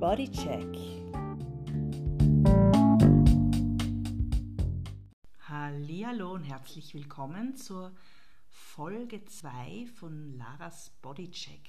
[0.00, 0.78] Bodycheck.
[5.46, 7.92] Hallo und herzlich willkommen zur
[8.48, 11.68] Folge 2 von Laras Bodycheck,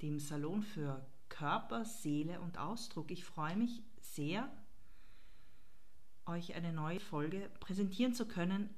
[0.00, 3.10] dem Salon für Körper, Seele und Ausdruck.
[3.10, 4.50] Ich freue mich sehr,
[6.24, 8.70] euch eine neue Folge präsentieren zu können.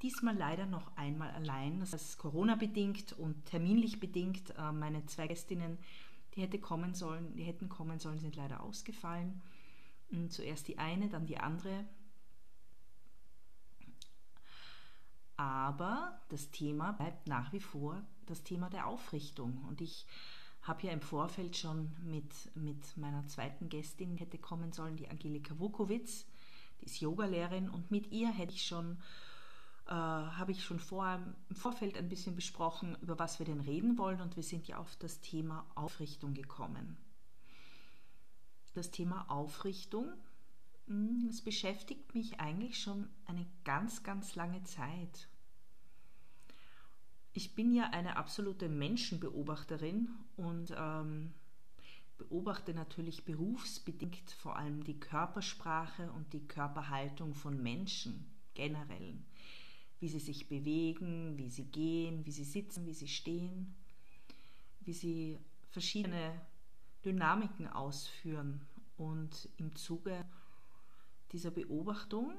[0.00, 1.78] Diesmal leider noch einmal allein.
[1.78, 4.50] Das ist Corona-bedingt und terminlich bedingt.
[4.56, 5.76] Äh, meine zwei Gästinnen,
[6.34, 9.42] die hätte kommen sollen, die hätten kommen sollen, sind leider ausgefallen.
[10.28, 11.86] Zuerst die eine, dann die andere.
[15.36, 19.64] Aber das Thema bleibt nach wie vor das Thema der Aufrichtung.
[19.68, 20.06] Und ich
[20.62, 25.58] habe ja im Vorfeld schon mit, mit meiner zweiten Gästin hätte kommen sollen, die Angelika
[25.58, 26.26] Wukowitz,
[26.80, 28.98] die ist Yogalehrerin und mit ihr hätte ich schon
[29.86, 33.98] äh, habe ich schon vor, im Vorfeld ein bisschen besprochen, über was wir denn reden
[33.98, 36.96] wollen und wir sind ja auf das Thema Aufrichtung gekommen.
[38.74, 40.12] Das Thema Aufrichtung,
[40.86, 45.28] hm, das beschäftigt mich eigentlich schon eine ganz, ganz lange Zeit.
[47.34, 51.32] Ich bin ja eine absolute Menschenbeobachterin und ähm,
[52.18, 59.18] beobachte natürlich berufsbedingt vor allem die Körpersprache und die Körperhaltung von Menschen generell.
[60.02, 63.72] Wie sie sich bewegen, wie sie gehen, wie sie sitzen, wie sie stehen,
[64.80, 65.38] wie sie
[65.70, 66.40] verschiedene
[67.04, 68.66] Dynamiken ausführen.
[68.96, 70.24] Und im Zuge
[71.30, 72.32] dieser Beobachtung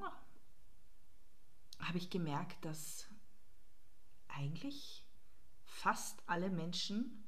[1.78, 3.08] habe ich gemerkt, dass
[4.28, 5.02] eigentlich
[5.64, 7.24] fast alle Menschen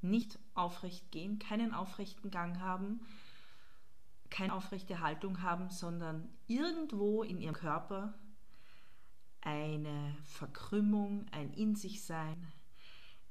[0.00, 3.00] nicht aufrecht gehen, keinen aufrechten Gang haben,
[4.30, 8.14] keine aufrechte Haltung haben, sondern irgendwo in ihrem Körper
[9.42, 12.52] eine Verkrümmung, ein In sich sein,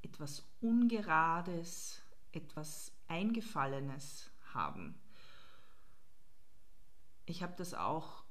[0.02, 5.00] etwas Ungerades, etwas Eingefallenes haben.
[7.26, 8.24] Ich habe das auch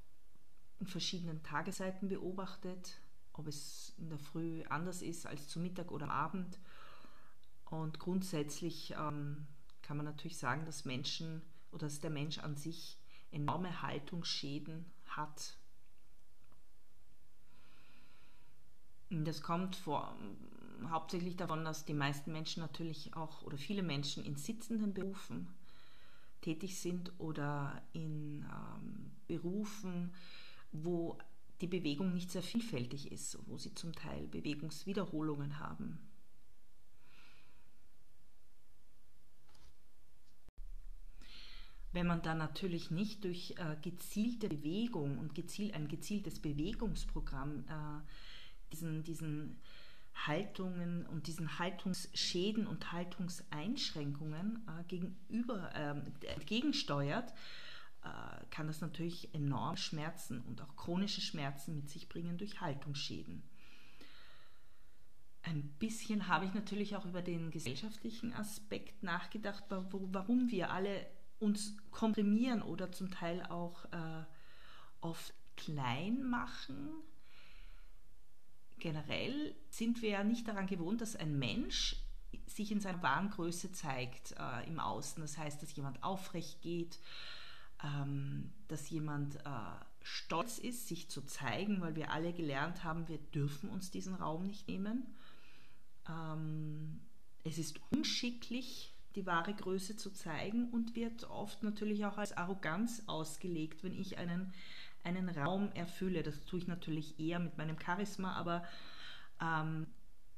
[0.80, 3.00] in verschiedenen Tageszeiten beobachtet,
[3.34, 6.60] ob es in der Früh anders ist als zu Mittag oder am Abend
[7.70, 9.48] und grundsätzlich ähm,
[9.82, 11.42] kann man natürlich sagen, dass Menschen
[11.72, 12.98] oder dass der Mensch an sich
[13.32, 15.58] enorme Haltungsschäden hat.
[19.10, 20.16] Das kommt vor,
[20.90, 25.48] hauptsächlich davon, dass die meisten Menschen natürlich auch oder viele Menschen in sitzenden Berufen
[26.42, 30.14] tätig sind oder in ähm, Berufen,
[30.72, 31.18] wo
[31.62, 36.00] die Bewegung nicht sehr vielfältig ist, wo sie zum Teil Bewegungswiederholungen haben.
[41.92, 48.02] Wenn man dann natürlich nicht durch äh, gezielte Bewegung und gezielt, ein gezieltes Bewegungsprogramm äh,
[48.72, 49.60] diesen, diesen
[50.28, 56.04] Haltungen und diesen Haltungsschäden und Haltungseinschränkungen äh, gegenüber, ähm,
[56.36, 57.34] entgegensteuert,
[58.04, 63.44] äh, kann das natürlich enorm Schmerzen und auch chronische Schmerzen mit sich bringen durch Haltungsschäden.
[65.44, 71.08] Ein bisschen habe ich natürlich auch über den gesellschaftlichen Aspekt nachgedacht, warum wir alle
[71.40, 74.26] uns komprimieren oder zum Teil auch äh,
[75.02, 76.90] oft klein machen.
[78.80, 81.98] Generell sind wir ja nicht daran gewohnt, dass ein Mensch
[82.48, 85.22] sich in seiner wahren Größe zeigt äh, im Außen.
[85.22, 87.00] Das heißt, dass jemand aufrecht geht,
[87.84, 89.50] ähm, dass jemand äh,
[90.02, 94.46] stolz ist, sich zu zeigen, weil wir alle gelernt haben, wir dürfen uns diesen Raum
[94.46, 95.06] nicht nehmen.
[96.08, 97.00] Ähm,
[97.44, 103.04] es ist unschicklich, die wahre Größe zu zeigen und wird oft natürlich auch als Arroganz
[103.08, 104.54] ausgelegt, wenn ich einen,
[105.04, 106.24] einen Raum erfülle.
[106.24, 108.64] Das tue ich natürlich eher mit meinem Charisma, aber
[109.42, 109.88] ähm,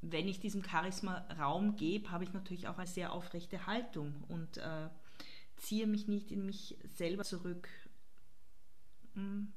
[0.02, 4.58] wenn ich diesem Charisma Raum gebe, habe ich natürlich auch eine sehr aufrechte Haltung und
[4.58, 4.90] äh,
[5.58, 7.70] ziehe mich nicht in mich selber zurück.
[9.14, 9.52] Hm.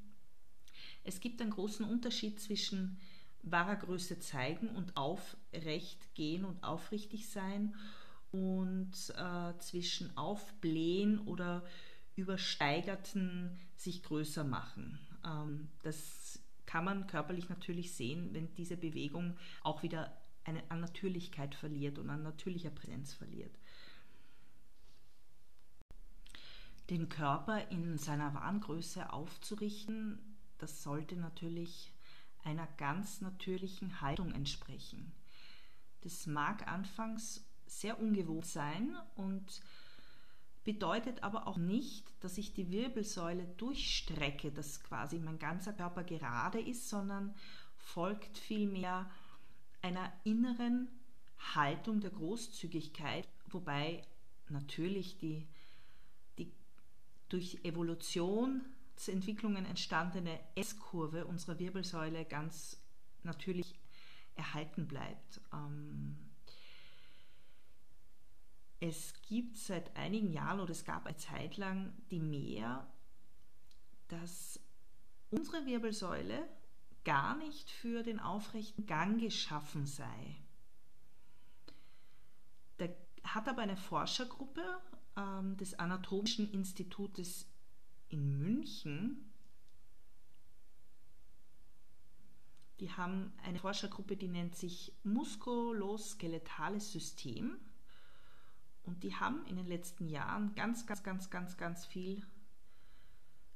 [1.02, 2.98] Es gibt einen großen Unterschied zwischen
[3.42, 7.74] wahrer Größe zeigen und aufrecht gehen und aufrichtig sein
[8.30, 11.64] und äh, zwischen Aufblähen oder
[12.16, 14.98] übersteigerten sich größer machen.
[15.24, 21.54] Ähm, das kann man körperlich natürlich sehen, wenn diese Bewegung auch wieder eine, an Natürlichkeit
[21.54, 23.56] verliert und an natürlicher Präsenz verliert.
[26.90, 30.18] Den Körper in seiner wahren Größe aufzurichten,
[30.58, 31.92] das sollte natürlich
[32.42, 35.12] einer ganz natürlichen Haltung entsprechen.
[36.02, 39.62] Das mag anfangs sehr ungewohnt sein und
[40.64, 46.60] bedeutet aber auch nicht, dass ich die Wirbelsäule durchstrecke, dass quasi mein ganzer Körper gerade
[46.60, 47.34] ist, sondern
[47.76, 49.10] folgt vielmehr
[49.82, 50.88] einer inneren
[51.54, 54.02] Haltung der Großzügigkeit, wobei
[54.48, 55.46] natürlich die
[57.28, 62.80] durch Evolutionsentwicklungen entstandene S-Kurve unserer Wirbelsäule ganz
[63.24, 63.74] natürlich
[64.36, 65.40] erhalten bleibt.
[65.52, 66.16] Ähm,
[68.86, 72.86] es gibt seit einigen Jahren oder es gab eine Zeit lang die Mehr,
[74.08, 74.60] dass
[75.30, 76.46] unsere Wirbelsäule
[77.02, 80.36] gar nicht für den aufrechten Gang geschaffen sei.
[82.76, 82.88] Da
[83.22, 84.62] hat aber eine Forschergruppe
[85.16, 87.48] ähm, des Anatomischen Institutes
[88.10, 89.32] in München,
[92.80, 97.56] die haben eine Forschergruppe, die nennt sich Muskuloskeletales System.
[98.84, 102.22] Und die haben in den letzten Jahren ganz, ganz, ganz, ganz, ganz viel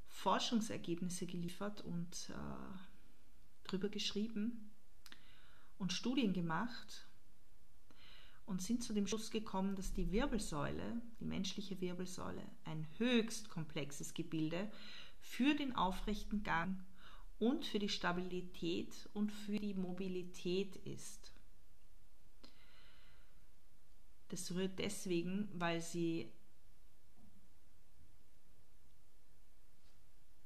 [0.08, 4.70] Forschungsergebnisse geliefert und äh, drüber geschrieben
[5.78, 7.06] und Studien gemacht
[8.46, 14.14] und sind zu dem Schluss gekommen, dass die Wirbelsäule, die menschliche Wirbelsäule, ein höchst komplexes
[14.14, 14.70] Gebilde
[15.20, 16.78] für den aufrechten Gang
[17.38, 21.38] und für die Stabilität und für die Mobilität ist.
[24.28, 26.30] Das rührt deswegen, weil sie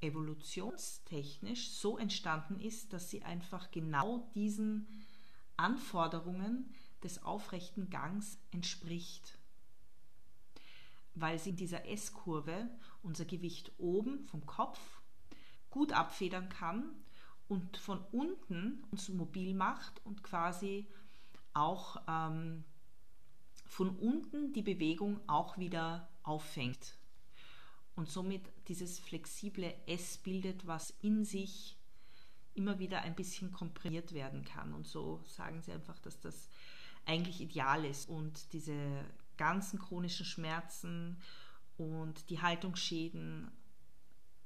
[0.00, 4.86] evolutionstechnisch so entstanden ist, dass sie einfach genau diesen
[5.56, 9.38] Anforderungen des aufrechten Gangs entspricht.
[11.14, 12.68] Weil sie in dieser S-Kurve
[13.02, 14.80] unser Gewicht oben vom Kopf
[15.70, 16.84] gut abfedern kann
[17.48, 20.86] und von unten uns mobil macht und quasi
[21.54, 22.64] auch ähm,
[23.72, 26.98] von unten die Bewegung auch wieder auffängt
[27.96, 31.78] und somit dieses flexible S bildet, was in sich
[32.52, 34.74] immer wieder ein bisschen komprimiert werden kann.
[34.74, 36.50] Und so sagen sie einfach, dass das
[37.06, 38.76] eigentlich ideal ist und diese
[39.38, 41.16] ganzen chronischen Schmerzen
[41.78, 43.50] und die Haltungsschäden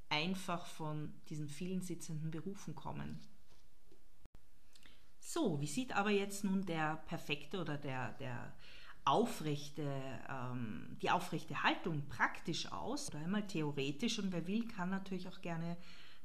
[0.08, 3.19] einfach von diesen vielen sitzenden Berufen kommen.
[5.19, 8.55] So, wie sieht aber jetzt nun der perfekte oder der, der
[9.06, 9.88] aufrechte,
[10.29, 15.41] ähm, die aufrechte Haltung praktisch aus oder einmal theoretisch und wer will, kann natürlich auch
[15.41, 15.76] gerne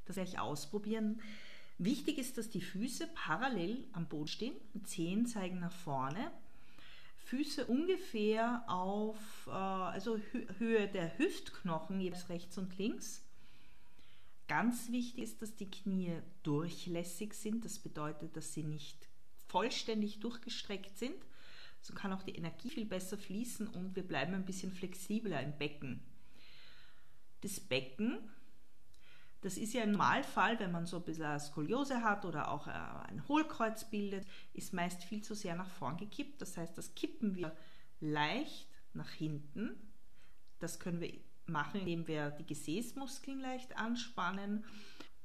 [0.04, 1.20] das gleich ausprobieren.
[1.78, 6.32] Wichtig ist, dass die Füße parallel am Boden stehen, Zehen zeigen nach vorne,
[7.24, 10.18] Füße ungefähr auf äh, also
[10.58, 13.24] Höhe der Hüftknochen, jeweils rechts und links.
[14.48, 17.64] Ganz wichtig ist, dass die Knie durchlässig sind.
[17.64, 19.08] Das bedeutet, dass sie nicht
[19.46, 21.16] vollständig durchgestreckt sind,
[21.82, 25.58] so kann auch die Energie viel besser fließen und wir bleiben ein bisschen flexibler im
[25.58, 26.00] Becken.
[27.40, 28.18] Das Becken,
[29.40, 33.26] das ist ja im Normalfall, wenn man so ein bisschen Skoliose hat oder auch ein
[33.26, 36.40] Hohlkreuz bildet, ist meist viel zu sehr nach vorn gekippt.
[36.40, 37.56] Das heißt, das kippen wir
[37.98, 39.92] leicht nach hinten.
[40.60, 41.12] Das können wir
[41.46, 44.64] machen, indem wir die Gesäßmuskeln leicht anspannen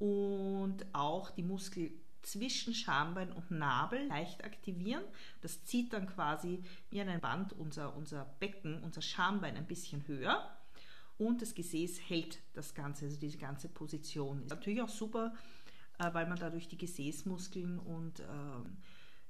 [0.00, 5.04] und auch die Muskeln zwischen Schambein und Nabel leicht aktivieren.
[5.40, 10.56] Das zieht dann quasi wie ein Band unser, unser Becken, unser Schambein ein bisschen höher.
[11.16, 14.42] Und das Gesäß hält das Ganze, also diese ganze Position.
[14.42, 15.34] Ist natürlich auch super,
[15.98, 18.76] äh, weil man dadurch die Gesäßmuskeln und ähm,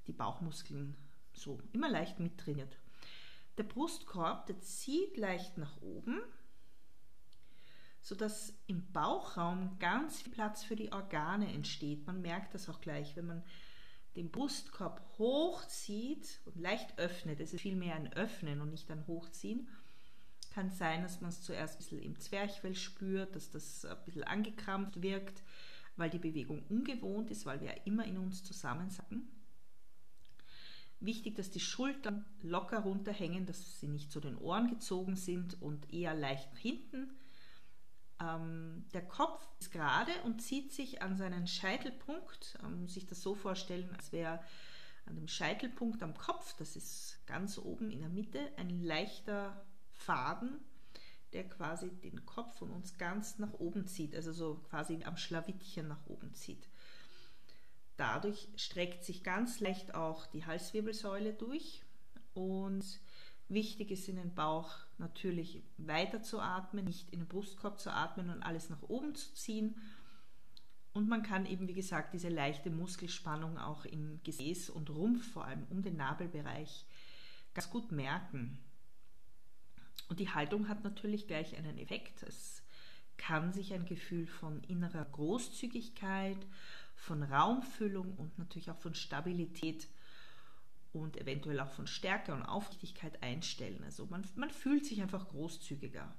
[0.05, 0.95] die Bauchmuskeln
[1.33, 2.77] so immer leicht mittrainiert.
[3.57, 6.21] Der Brustkorb, der zieht leicht nach oben
[8.09, 12.07] sodass im Bauchraum ganz viel Platz für die Organe entsteht.
[12.07, 13.43] Man merkt das auch gleich, wenn man
[14.15, 19.67] den Brustkorb hochzieht und leicht öffnet, es ist vielmehr ein Öffnen und nicht ein Hochziehen,
[20.49, 24.23] kann sein, dass man es zuerst ein bisschen im Zwerchfell spürt, dass das ein bisschen
[24.23, 25.43] angekrampft wirkt,
[25.95, 29.29] weil die Bewegung ungewohnt ist, weil wir ja immer in uns zusammensacken.
[30.99, 35.93] Wichtig, dass die Schultern locker runterhängen, dass sie nicht zu den Ohren gezogen sind und
[35.93, 37.11] eher leicht nach hinten
[38.21, 42.57] ähm, der Kopf ist gerade und zieht sich an seinen Scheitelpunkt.
[42.61, 44.39] Man muss sich das so vorstellen, als wäre
[45.05, 50.59] an dem Scheitelpunkt am Kopf, das ist ganz oben in der Mitte, ein leichter Faden,
[51.33, 55.87] der quasi den Kopf von uns ganz nach oben zieht, also so quasi am Schlawittchen
[55.87, 56.67] nach oben zieht.
[57.97, 61.83] Dadurch streckt sich ganz leicht auch die Halswirbelsäule durch
[62.33, 62.85] und
[63.49, 68.29] Wichtig ist in den Bauch natürlich weiter zu atmen, nicht in den Brustkorb zu atmen
[68.29, 69.75] und alles nach oben zu ziehen.
[70.93, 75.45] Und man kann eben, wie gesagt, diese leichte Muskelspannung auch im Gesäß und Rumpf, vor
[75.45, 76.85] allem um den Nabelbereich,
[77.55, 78.59] ganz gut merken.
[80.09, 82.21] Und die Haltung hat natürlich gleich einen Effekt.
[82.23, 82.63] Es
[83.17, 86.37] kann sich ein Gefühl von innerer Großzügigkeit,
[86.95, 89.87] von Raumfüllung und natürlich auch von Stabilität
[90.91, 93.83] und eventuell auch von Stärke und Aufrichtigkeit einstellen.
[93.83, 96.13] Also man, man fühlt sich einfach großzügiger.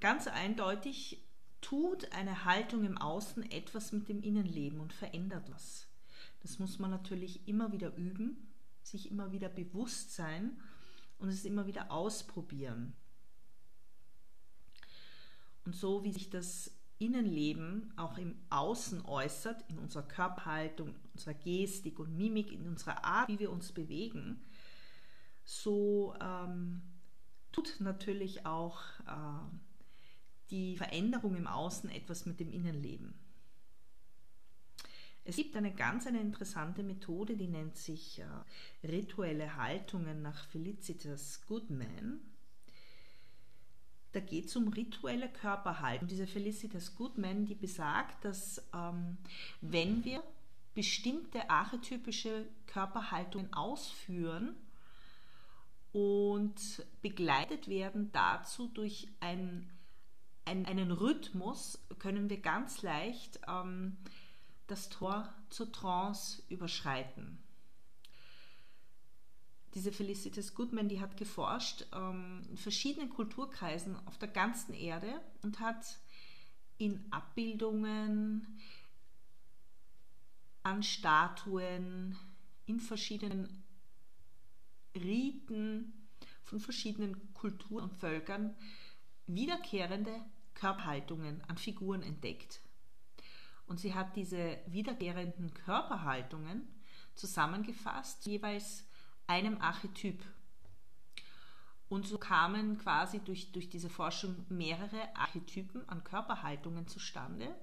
[0.00, 1.22] ganz eindeutig
[1.60, 5.88] tut eine Haltung im Außen etwas mit dem Innenleben und verändert was.
[6.42, 10.60] Das muss man natürlich immer wieder üben, sich immer wieder bewusst sein
[11.18, 12.94] und es immer wieder ausprobieren.
[15.64, 21.98] Und so wie sich das Innenleben auch im Außen äußert, in unserer Körperhaltung, unserer Gestik
[21.98, 24.42] und Mimik, in unserer Art, wie wir uns bewegen,
[25.44, 26.82] so ähm,
[27.52, 29.58] tut natürlich auch äh,
[30.50, 33.14] die Veränderung im Außen etwas mit dem Innenleben.
[35.24, 41.40] Es gibt eine ganz eine interessante Methode, die nennt sich äh, rituelle Haltungen nach Felicitas
[41.46, 42.20] Goodman.
[44.14, 46.06] Da geht es um rituelle Körperhaltung.
[46.06, 49.18] Diese Felicitas Goodman, die besagt, dass ähm,
[49.60, 50.22] wenn wir
[50.72, 54.54] bestimmte archetypische Körperhaltungen ausführen
[55.92, 56.54] und
[57.02, 59.68] begleitet werden dazu durch ein,
[60.44, 63.96] ein, einen Rhythmus, können wir ganz leicht ähm,
[64.68, 67.43] das Tor zur Trance überschreiten.
[69.74, 75.60] Diese Felicitas Goodman, die hat geforscht ähm, in verschiedenen Kulturkreisen auf der ganzen Erde und
[75.60, 75.98] hat
[76.78, 78.60] in Abbildungen,
[80.62, 82.16] an Statuen,
[82.66, 83.64] in verschiedenen
[84.94, 85.92] Riten
[86.44, 88.54] von verschiedenen Kulturen und Völkern
[89.26, 92.60] wiederkehrende Körperhaltungen an Figuren entdeckt.
[93.66, 96.68] Und sie hat diese wiederkehrenden Körperhaltungen
[97.14, 98.84] zusammengefasst, jeweils
[99.26, 100.22] einem Archetyp.
[101.88, 107.54] Und so kamen quasi durch, durch diese Forschung mehrere Archetypen an Körperhaltungen zustande.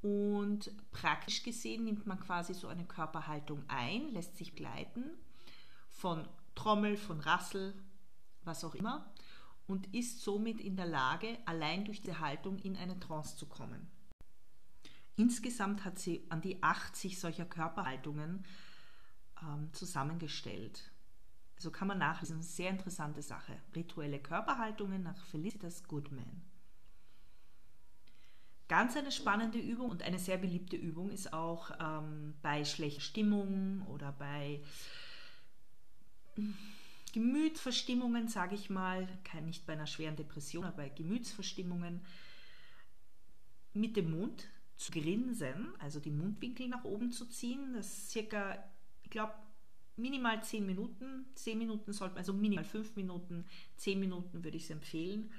[0.00, 5.04] Und praktisch gesehen nimmt man quasi so eine Körperhaltung ein, lässt sich gleiten
[5.90, 7.74] von Trommel, von Rassel,
[8.44, 9.12] was auch immer,
[9.66, 13.90] und ist somit in der Lage, allein durch diese Haltung in eine Trance zu kommen.
[15.16, 18.44] Insgesamt hat sie an die 80 solcher Körperhaltungen
[19.42, 20.90] ähm, zusammengestellt.
[21.58, 22.42] So kann man nachlesen.
[22.42, 23.56] Sehr interessante Sache.
[23.74, 26.42] Rituelle Körperhaltungen nach Felicitas Goodman.
[28.68, 33.82] Ganz eine spannende Übung und eine sehr beliebte Übung ist auch ähm, bei schlechter Stimmung
[33.86, 34.62] oder bei
[37.12, 42.04] Gemütsverstimmungen, sage ich mal, kein, nicht bei einer schweren Depression, aber bei Gemütsverstimmungen
[43.72, 47.72] mit dem Mund zu grinsen, also die Mundwinkel nach oben zu ziehen.
[47.72, 48.62] Das circa,
[49.08, 49.32] ich glaube,
[49.96, 51.24] minimal 10 Minuten.
[51.34, 53.46] 10 Minuten sollte man, also minimal 5 Minuten,
[53.78, 55.32] 10 Minuten würde ich es empfehlen.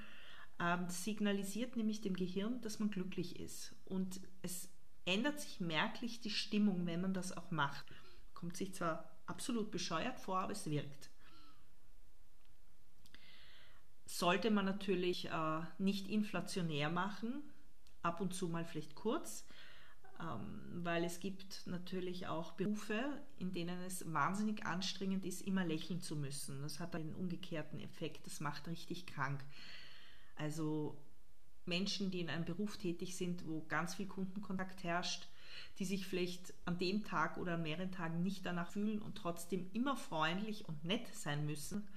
[0.60, 3.76] Ähm, signalisiert nämlich dem Gehirn, dass man glücklich ist.
[3.86, 4.70] Und es
[5.06, 7.86] ändert sich merklich die Stimmung, wenn man das auch macht.
[8.34, 11.12] Kommt sich zwar absolut bescheuert vor, aber es wirkt.
[14.08, 17.44] Sollte man natürlich äh, nicht inflationär machen,
[18.02, 19.46] ab und zu mal vielleicht kurz,
[20.20, 26.18] weil es gibt natürlich auch Berufe, in denen es wahnsinnig anstrengend ist, immer lächeln zu
[26.18, 26.62] müssen.
[26.62, 29.44] Das hat einen umgekehrten Effekt, das macht richtig krank.
[30.36, 31.02] Also
[31.66, 35.28] Menschen, die in einem Beruf tätig sind, wo ganz viel Kundenkontakt herrscht,
[35.78, 39.70] die sich vielleicht an dem Tag oder an mehreren Tagen nicht danach fühlen und trotzdem
[39.74, 41.88] immer freundlich und nett sein müssen,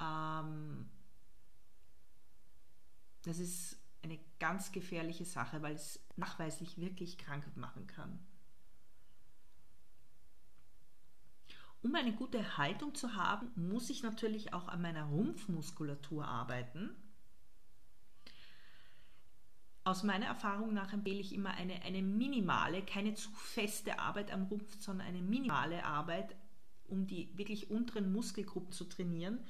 [0.00, 0.90] ähm,
[3.22, 8.18] das ist eine ganz gefährliche Sache, weil es nachweislich wirklich krank machen kann.
[11.82, 16.96] Um eine gute Haltung zu haben, muss ich natürlich auch an meiner Rumpfmuskulatur arbeiten.
[19.84, 24.44] Aus meiner Erfahrung nach empfehle ich immer eine, eine minimale, keine zu feste Arbeit am
[24.44, 26.34] Rumpf, sondern eine minimale Arbeit,
[26.86, 29.40] um die wirklich unteren Muskelgruppen zu trainieren.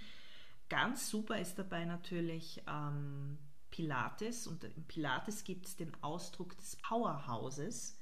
[0.69, 3.39] Ganz super ist dabei natürlich ähm,
[3.75, 7.99] Pilates und im Pilates gibt es den Ausdruck des Powerhouses.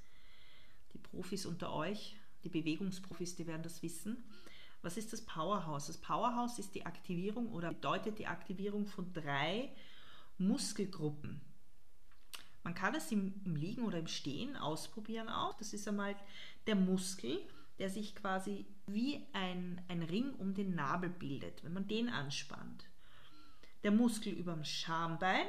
[0.93, 2.15] Die Profis unter euch,
[2.45, 4.23] die Bewegungsprofis, die werden das wissen.
[4.83, 5.87] Was ist das Powerhouse?
[5.87, 9.75] Das Powerhouse ist die Aktivierung oder bedeutet die Aktivierung von drei
[10.37, 11.41] Muskelgruppen.
[12.65, 15.55] Man kann es im, Liegen oder im Stehen ausprobieren auch.
[15.55, 16.15] Das ist einmal
[16.67, 17.41] der Muskel,
[17.79, 22.92] der sich quasi wie ein, ein Ring um den Nabel bildet, wenn man den anspannt.
[23.83, 25.47] Der Muskel über dem Schambein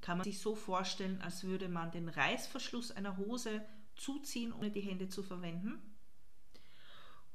[0.00, 3.64] kann man sich so vorstellen, als würde man den Reißverschluss einer Hose
[3.96, 5.82] zuziehen, ohne die Hände zu verwenden.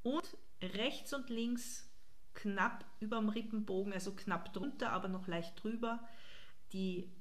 [0.02, 1.90] Und rechts und links
[2.34, 6.08] knapp über dem Rippenbogen, also knapp drunter, aber noch leicht drüber,
[6.72, 7.12] die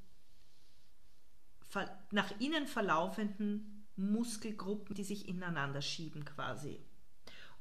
[2.11, 6.81] nach innen verlaufenden Muskelgruppen, die sich ineinander schieben quasi.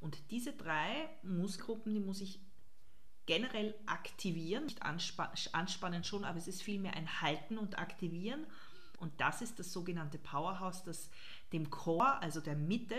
[0.00, 2.40] Und diese drei Muskelgruppen, die muss ich
[3.26, 8.46] generell aktivieren, nicht anspannen schon, aber es ist vielmehr ein Halten und Aktivieren.
[8.98, 11.10] Und das ist das sogenannte Powerhouse, das
[11.52, 12.96] dem Core, also der Mitte,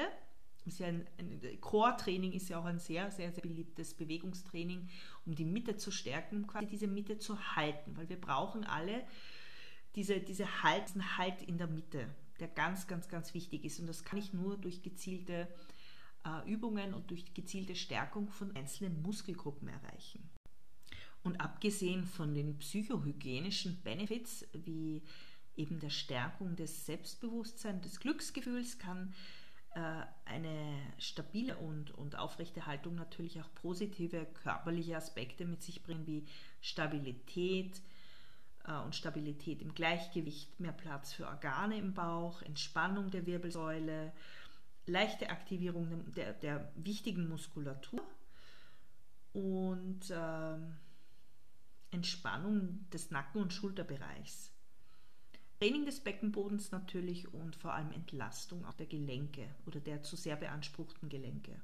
[0.65, 4.89] ist ja ein, ein Core-Training ist ja auch ein sehr, sehr, sehr beliebtes Bewegungstraining,
[5.25, 9.03] um die Mitte zu stärken, quasi diese Mitte zu halten, weil wir brauchen alle
[9.95, 12.07] diese, diese halt, Halt in der Mitte,
[12.39, 13.79] der ganz, ganz, ganz wichtig ist.
[13.79, 15.47] Und das kann ich nur durch gezielte
[16.45, 20.29] Übungen und durch gezielte Stärkung von einzelnen Muskelgruppen erreichen.
[21.23, 25.01] Und abgesehen von den psychohygienischen Benefits, wie
[25.55, 29.13] eben der Stärkung des Selbstbewusstseins, des Glücksgefühls, kann
[29.75, 36.05] äh, eine stabile und, und aufrechte Haltung natürlich auch positive körperliche Aspekte mit sich bringen,
[36.05, 36.25] wie
[36.61, 37.81] Stabilität
[38.65, 44.11] äh, und Stabilität im Gleichgewicht, mehr Platz für Organe im Bauch, Entspannung der Wirbelsäule,
[44.85, 48.01] leichte Aktivierung der, der wichtigen Muskulatur
[49.33, 50.57] und äh,
[51.91, 54.51] Entspannung des Nacken- und Schulterbereichs.
[55.59, 60.35] Training des Beckenbodens natürlich und vor allem Entlastung auch der Gelenke oder der zu sehr
[60.35, 61.61] beanspruchten Gelenke.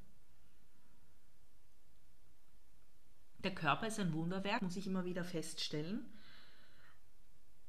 [3.40, 6.06] Der Körper ist ein Wunderwerk, muss ich immer wieder feststellen,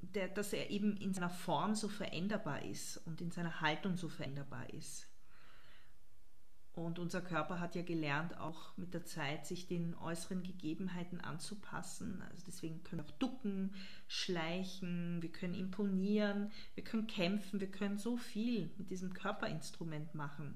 [0.01, 4.09] der, dass er eben in seiner Form so veränderbar ist und in seiner Haltung so
[4.09, 5.10] veränderbar ist.
[6.73, 12.23] Und unser Körper hat ja gelernt, auch mit der Zeit sich den äußeren Gegebenheiten anzupassen.
[12.31, 13.75] Also deswegen können wir auch ducken,
[14.07, 20.55] schleichen, wir können imponieren, wir können kämpfen, wir können so viel mit diesem Körperinstrument machen.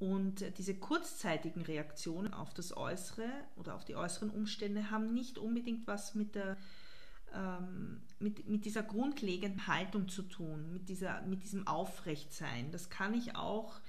[0.00, 5.86] Und diese kurzzeitigen Reaktionen auf das Äußere oder auf die äußeren Umstände haben nicht unbedingt
[5.86, 6.56] was mit der
[7.32, 12.72] ähm, mit, mit dieser grundlegenden Haltung zu tun, mit, dieser, mit diesem Aufrechtsein.
[12.72, 13.80] Das kann ich auch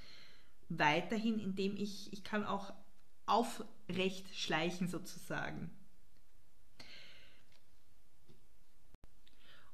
[0.79, 2.73] weiterhin, indem ich, ich kann auch
[3.25, 5.71] aufrecht schleichen sozusagen.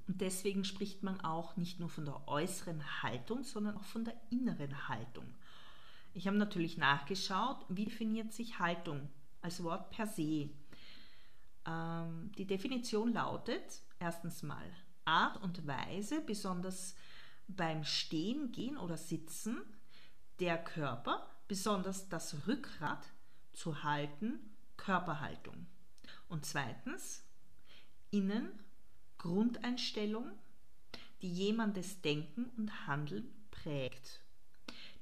[0.08, 4.16] Und deswegen spricht man auch nicht nur von der äußeren Haltung, sondern auch von der
[4.32, 5.26] inneren Haltung.
[6.14, 9.10] Ich habe natürlich nachgeschaut, wie definiert sich Haltung
[9.42, 10.50] als Wort per se.
[11.66, 14.66] Ähm, die Definition lautet erstens mal
[15.06, 16.96] Art und Weise, besonders
[17.48, 19.58] beim Stehen, Gehen oder Sitzen,
[20.39, 23.08] der Körper, besonders das Rückgrat,
[23.54, 24.39] zu halten,
[24.78, 25.65] Körperhaltung.
[26.30, 27.23] Und zweitens,
[28.12, 28.47] innen
[29.17, 30.32] Grundeinstellung,
[31.21, 34.21] die jemandes Denken und Handeln prägt.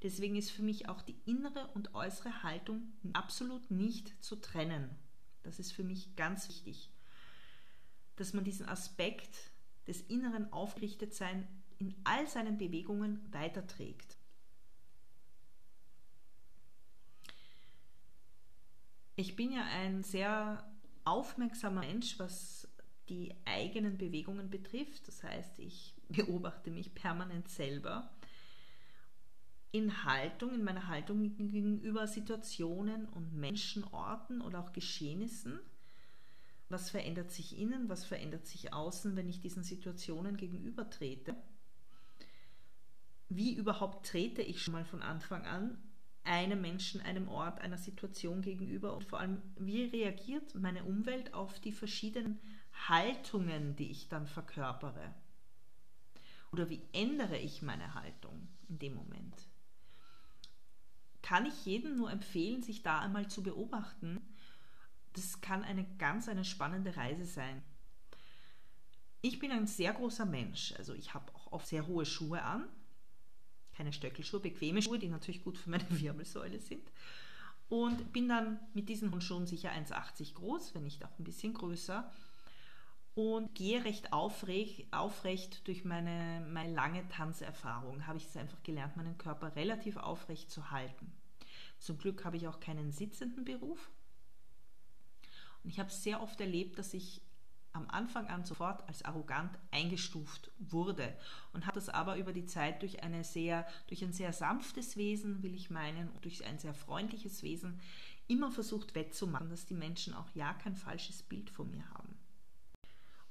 [0.04, 4.90] Deswegen ist für mich auch die innere und äußere Haltung absolut nicht zu trennen.
[5.44, 6.90] Das ist für mich ganz wichtig,
[8.16, 9.52] dass man diesen Aspekt
[9.88, 11.46] des inneren Aufgerichtetseins
[11.78, 14.18] in all seinen Bewegungen weiterträgt.
[19.18, 20.70] Ich bin ja ein sehr
[21.06, 22.68] aufmerksamer Mensch, was
[23.08, 25.08] die eigenen Bewegungen betrifft.
[25.08, 28.10] Das heißt, ich beobachte mich permanent selber
[29.72, 35.60] in Haltung, in meiner Haltung gegenüber Situationen und Menschen, Orten oder auch Geschehnissen.
[36.70, 41.36] Was verändert sich innen, was verändert sich außen, wenn ich diesen Situationen gegenüber trete?
[43.30, 45.78] Wie überhaupt trete ich schon mal von Anfang an
[46.26, 51.60] einem Menschen, einem Ort, einer Situation gegenüber und vor allem, wie reagiert meine Umwelt auf
[51.60, 52.40] die verschiedenen
[52.88, 55.14] Haltungen, die ich dann verkörpere?
[56.52, 59.36] Oder wie ändere ich meine Haltung in dem Moment?
[61.22, 64.22] Kann ich jedem nur empfehlen, sich da einmal zu beobachten.
[65.14, 67.64] Das kann eine ganz eine spannende Reise sein.
[69.22, 72.70] Ich bin ein sehr großer Mensch, also ich habe auch oft sehr hohe Schuhe an,
[73.76, 76.92] keine Stöckelschuhe, bequeme Schuhe, die natürlich gut für meine Wirbelsäule sind.
[77.68, 82.12] Und bin dann mit diesen Schuhen sicher 1,80 groß, wenn nicht auch ein bisschen größer.
[83.16, 88.08] Und gehe recht aufrecht, aufrecht durch meine, meine lange Tanzerfahrung.
[88.08, 91.12] Habe ich es einfach gelernt, meinen Körper relativ aufrecht zu halten.
[91.80, 93.90] Zum Glück habe ich auch keinen sitzenden Beruf.
[95.64, 97.22] Und ich habe sehr oft erlebt, dass ich
[97.76, 101.16] am Anfang an sofort als arrogant eingestuft wurde
[101.54, 105.44] und habe das aber über die Zeit durch, eine sehr, durch ein sehr sanftes Wesen,
[105.44, 107.80] will ich meinen, und durch ein sehr freundliches Wesen
[108.28, 112.18] immer versucht wettzumachen, dass die Menschen auch ja kein falsches Bild von mir haben.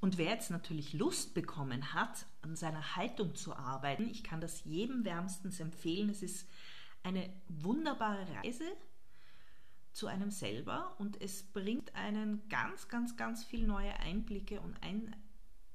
[0.00, 4.64] Und wer jetzt natürlich Lust bekommen hat, an seiner Haltung zu arbeiten, ich kann das
[4.64, 6.10] jedem wärmstens empfehlen.
[6.10, 6.46] Es ist
[7.02, 8.64] eine wunderbare Reise,
[9.94, 15.16] zu einem selber und es bringt einen ganz, ganz, ganz viel neue Einblicke und ein,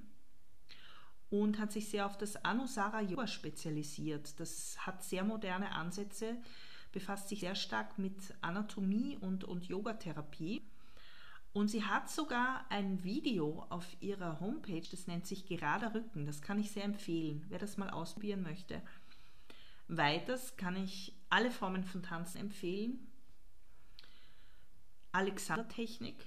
[1.32, 4.40] und hat sich sehr auf das Anusara Yoga spezialisiert.
[4.40, 6.38] Das hat sehr moderne Ansätze,
[6.92, 10.62] befasst sich sehr stark mit Anatomie und, und Yogatherapie.
[11.56, 16.26] Und sie hat sogar ein Video auf ihrer Homepage, das nennt sich Gerader Rücken.
[16.26, 18.82] Das kann ich sehr empfehlen, wer das mal ausprobieren möchte.
[19.88, 23.08] Weiters kann ich alle Formen von Tanzen empfehlen.
[25.14, 26.26] Alexander-Technik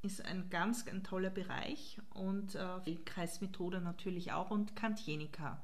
[0.00, 5.62] ist ein ganz ein toller Bereich und äh, Kreismethode natürlich auch und Kantienika.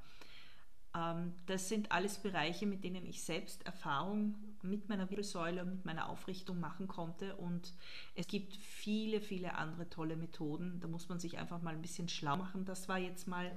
[0.95, 5.85] Ähm, das sind alles Bereiche, mit denen ich selbst Erfahrung mit meiner Wirbelsäule und mit
[5.85, 7.73] meiner Aufrichtung machen konnte und
[8.15, 10.81] es gibt viele, viele andere tolle Methoden.
[10.81, 12.65] Da muss man sich einfach mal ein bisschen schlau machen.
[12.65, 13.57] Das war jetzt mal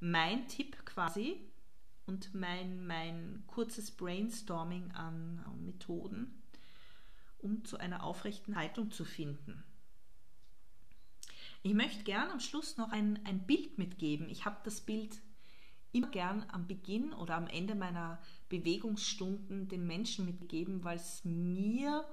[0.00, 1.40] mein Tipp quasi
[2.06, 6.42] und mein, mein kurzes Brainstorming an Methoden,
[7.38, 9.62] um zu einer aufrechten Haltung zu finden.
[11.62, 14.28] Ich möchte gern am Schluss noch ein, ein Bild mitgeben.
[14.28, 15.20] Ich habe das Bild
[15.92, 22.04] immer gern am Beginn oder am Ende meiner Bewegungsstunden den Menschen mitgegeben, weil es mir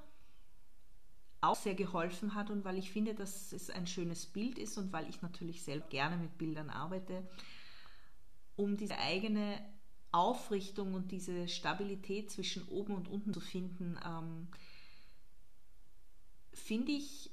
[1.42, 4.92] auch sehr geholfen hat und weil ich finde, dass es ein schönes Bild ist und
[4.92, 7.28] weil ich natürlich selber gerne mit Bildern arbeite,
[8.56, 9.60] um diese eigene
[10.12, 14.48] Aufrichtung und diese Stabilität zwischen oben und unten zu finden, ähm,
[16.54, 17.30] finde ich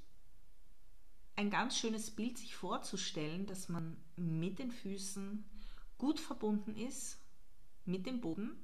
[1.36, 5.44] ein ganz schönes Bild, sich vorzustellen, dass man mit den Füßen
[6.02, 7.16] gut verbunden ist
[7.84, 8.56] mit dem Boden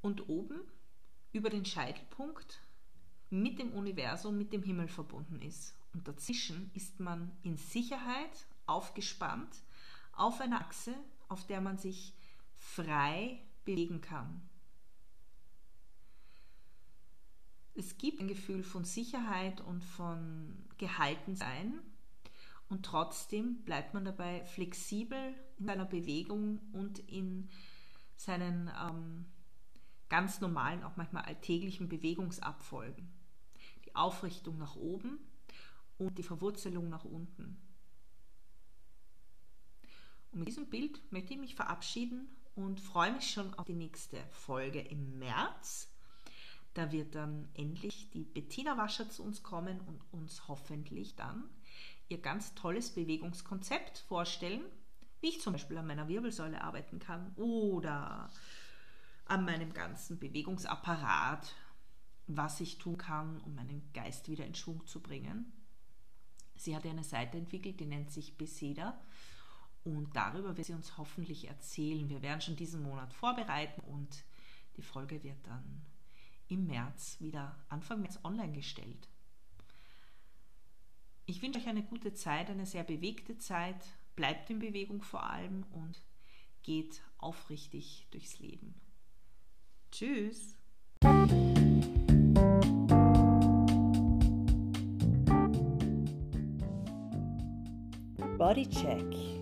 [0.00, 0.60] und oben
[1.30, 2.60] über den Scheitelpunkt
[3.30, 5.76] mit dem Universum, mit dem Himmel verbunden ist.
[5.92, 9.62] Und dazwischen ist man in Sicherheit aufgespannt
[10.10, 10.96] auf einer Achse,
[11.28, 12.14] auf der man sich
[12.56, 14.42] frei bewegen kann.
[17.74, 21.80] Es gibt ein Gefühl von Sicherheit und von Gehaltensein
[22.72, 27.50] und trotzdem bleibt man dabei flexibel in seiner Bewegung und in
[28.16, 29.26] seinen ähm,
[30.08, 33.12] ganz normalen, auch manchmal alltäglichen Bewegungsabfolgen.
[33.84, 35.18] Die Aufrichtung nach oben
[35.98, 37.60] und die Verwurzelung nach unten.
[40.30, 44.16] Und mit diesem Bild möchte ich mich verabschieden und freue mich schon auf die nächste
[44.30, 45.92] Folge im März.
[46.72, 51.50] Da wird dann endlich die Bettina Wascher zu uns kommen und uns hoffentlich dann
[52.08, 54.62] ihr ganz tolles Bewegungskonzept vorstellen,
[55.20, 58.30] wie ich zum Beispiel an meiner Wirbelsäule arbeiten kann oder
[59.24, 61.54] an meinem ganzen Bewegungsapparat,
[62.26, 65.52] was ich tun kann, um meinen Geist wieder in Schwung zu bringen.
[66.56, 69.00] Sie hat eine Seite entwickelt, die nennt sich Beseda
[69.84, 72.08] und darüber wird sie uns hoffentlich erzählen.
[72.08, 74.24] Wir werden schon diesen Monat vorbereiten und
[74.76, 75.82] die Folge wird dann
[76.48, 79.08] im März wieder Anfang März online gestellt.
[81.24, 83.76] Ich wünsche euch eine gute Zeit, eine sehr bewegte Zeit.
[84.16, 86.02] Bleibt in Bewegung vor allem und
[86.62, 88.74] geht aufrichtig durchs Leben.
[89.90, 90.56] Tschüss!
[98.38, 99.41] Bodycheck